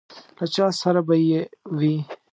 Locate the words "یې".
1.29-1.41